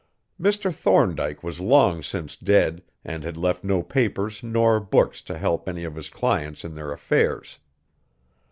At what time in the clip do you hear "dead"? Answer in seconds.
2.35-2.81